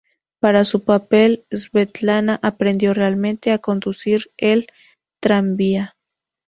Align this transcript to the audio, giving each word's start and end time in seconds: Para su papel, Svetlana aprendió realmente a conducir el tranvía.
Para 0.39 0.65
su 0.65 0.83
papel, 0.83 1.45
Svetlana 1.51 2.39
aprendió 2.41 2.95
realmente 2.95 3.51
a 3.51 3.59
conducir 3.59 4.31
el 4.37 4.65
tranvía. 5.19 5.95